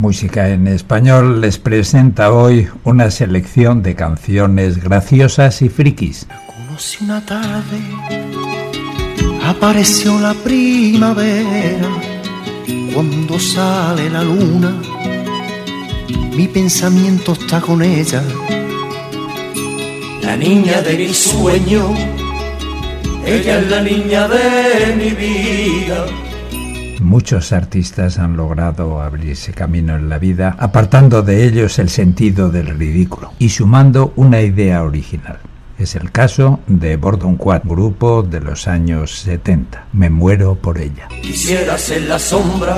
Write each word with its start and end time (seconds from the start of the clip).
Música 0.00 0.50
en 0.50 0.68
Español 0.68 1.40
les 1.40 1.58
presenta 1.58 2.32
hoy 2.32 2.68
una 2.84 3.10
selección 3.10 3.82
de 3.82 3.96
canciones 3.96 4.80
graciosas 4.80 5.60
y 5.60 5.68
frikis. 5.68 6.28
Conocí 6.46 7.02
una 7.02 7.20
tarde, 7.26 7.80
apareció 9.44 10.20
la 10.20 10.34
primavera, 10.34 11.88
cuando 12.94 13.40
sale 13.40 14.08
la 14.08 14.22
luna, 14.22 14.80
mi 16.36 16.46
pensamiento 16.46 17.32
está 17.32 17.60
con 17.60 17.82
ella, 17.82 18.22
la 20.22 20.36
niña 20.36 20.80
de 20.80 20.96
mi 20.96 21.12
sueño, 21.12 21.92
ella 23.26 23.58
es 23.58 23.68
la 23.68 23.82
niña 23.82 24.28
de 24.28 24.94
mi 24.94 25.10
vida 25.10 26.06
Muchos 27.08 27.52
artistas 27.52 28.18
han 28.18 28.36
logrado 28.36 29.00
abrirse 29.00 29.54
camino 29.54 29.96
en 29.96 30.10
la 30.10 30.18
vida, 30.18 30.54
apartando 30.58 31.22
de 31.22 31.46
ellos 31.46 31.78
el 31.78 31.88
sentido 31.88 32.50
del 32.50 32.66
ridículo 32.66 33.32
y 33.38 33.48
sumando 33.48 34.12
una 34.16 34.42
idea 34.42 34.82
original. 34.82 35.38
Es 35.78 35.94
el 35.94 36.12
caso 36.12 36.60
de 36.66 36.98
Bordon 36.98 37.36
Quad, 37.36 37.62
grupo 37.64 38.22
de 38.22 38.40
los 38.40 38.68
años 38.68 39.20
70. 39.20 39.86
Me 39.94 40.10
muero 40.10 40.56
por 40.56 40.76
ella. 40.76 41.08
Quisiera 41.22 41.78
ser 41.78 42.02
la 42.02 42.18
sombra 42.18 42.76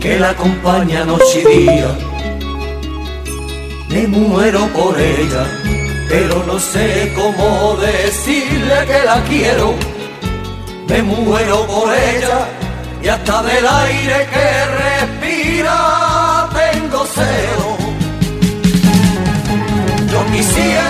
que 0.00 0.18
la 0.18 0.30
acompaña 0.30 1.04
noche 1.04 1.44
y 1.54 1.58
día. 1.62 1.96
Me 3.90 4.08
muero 4.08 4.66
por 4.74 4.98
ella, 4.98 5.46
pero 6.08 6.44
no 6.48 6.58
sé 6.58 7.12
cómo 7.14 7.76
decirle 7.76 8.74
que 8.88 9.06
la 9.06 9.22
quiero. 9.28 9.72
Me 10.88 11.00
muero 11.00 11.64
por 11.68 11.94
ella 11.94 12.61
y 13.02 13.08
hasta 13.08 13.42
del 13.42 13.66
aire 13.66 14.28
que 14.32 14.46
respira 14.82 16.48
tengo 16.54 17.04
cero. 17.14 17.76
Yo 20.12 20.20
quisiera 20.32 20.81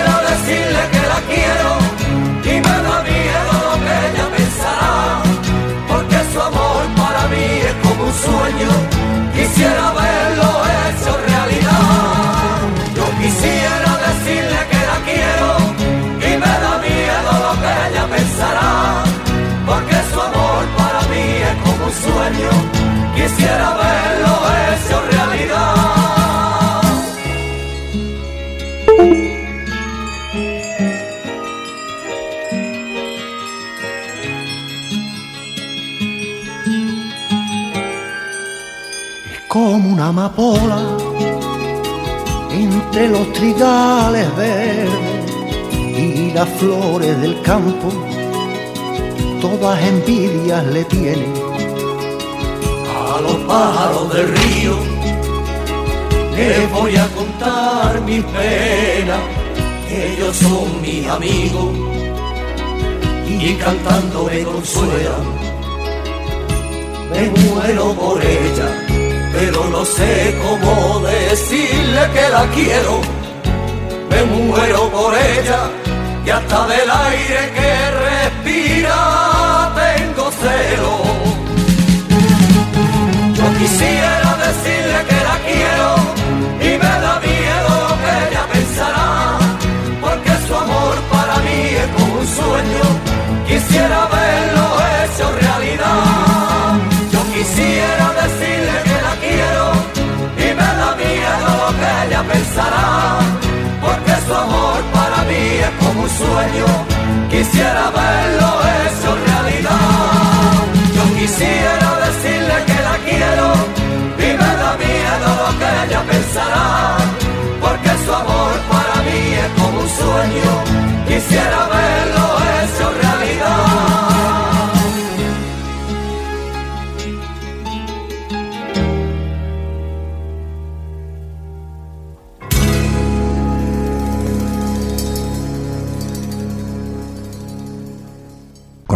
como 39.53 39.93
una 39.93 40.07
amapola 40.07 40.81
entre 42.51 43.07
los 43.09 43.31
trigales 43.33 44.35
verdes 44.35 44.89
y 45.95 46.31
las 46.31 46.49
flores 46.57 47.21
del 47.21 47.39
campo, 47.43 47.89
todas 49.39 49.79
envidias 49.83 50.65
le 50.65 50.83
tienen 50.85 51.31
a 52.89 53.21
los 53.21 53.35
pájaros 53.45 54.11
del 54.11 54.27
río. 54.27 54.75
Les 56.35 56.71
voy 56.71 56.95
a 56.95 57.07
contar 57.09 58.01
mi 58.01 58.21
pena, 58.21 59.17
ellos 59.87 60.35
son 60.35 60.81
mis 60.81 61.07
amigos 61.07 61.69
y 63.27 63.53
cantando 63.53 64.23
me 64.23 64.41
consuelan. 64.41 65.43
Me 67.11 67.29
muero 67.29 67.93
por 67.93 68.19
ella, 68.19 68.92
pero 69.45 69.65
no 69.69 69.83
sé 69.83 70.35
cómo 70.41 71.01
decirle 71.01 72.01
que 72.13 72.29
la 72.29 72.45
quiero. 72.55 73.01
Me 74.09 74.23
muero 74.23 74.89
por 74.89 75.13
ella 75.15 75.61
y 76.25 76.29
hasta 76.29 76.67
del 76.67 76.89
aire 76.89 77.41
que 77.55 77.62
un 106.03 106.09
sueño, 106.09 106.65
quisiera 107.29 107.89
verlo 107.91 108.49
hecho 108.83 109.15
realidad. 109.25 110.02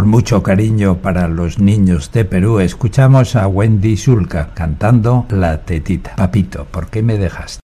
Mucho 0.07 0.41
cariño 0.41 0.99
para 0.99 1.27
los 1.27 1.59
niños 1.59 2.13
de 2.13 2.23
Perú, 2.23 2.61
escuchamos 2.61 3.35
a 3.35 3.45
Wendy 3.45 3.97
Zulka 3.97 4.53
cantando 4.53 5.25
La 5.29 5.65
Tetita. 5.65 6.15
Papito, 6.15 6.63
¿por 6.63 6.89
qué 6.89 7.03
me 7.03 7.17
dejaste? 7.17 7.59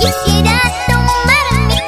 Quisiera 0.00 0.60
tomar 0.86 1.46
mi 1.68 1.78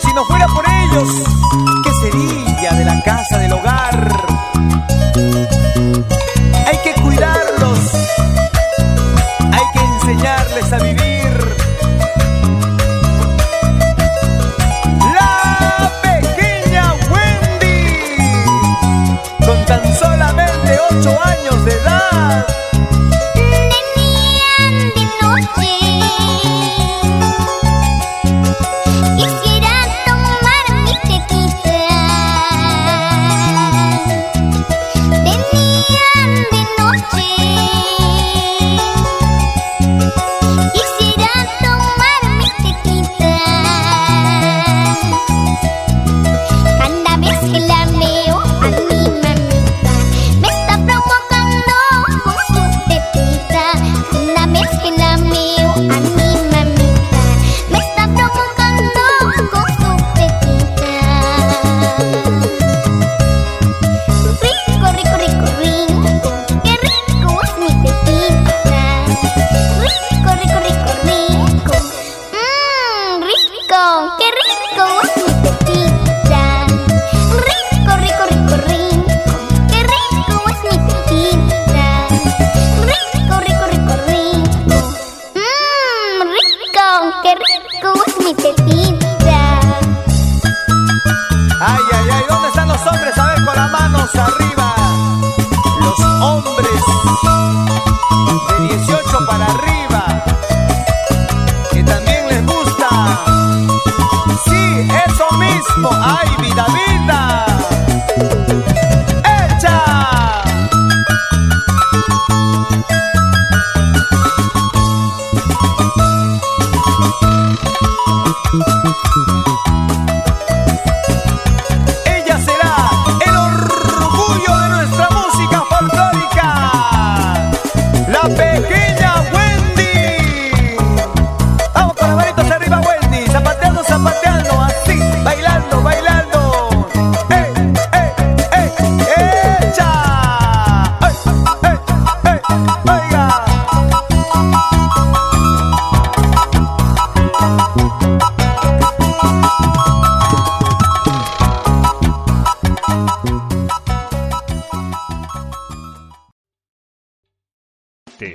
Si 0.00 0.12
no 0.14 0.24
fuera 0.24 0.46
por 0.48 0.64
ellos, 0.68 1.08
¿qué 1.84 1.90
sería 2.02 2.72
de 2.72 2.84
la 2.84 3.02
casa 3.02 3.38
del 3.38 3.52
hogar? 3.52 4.31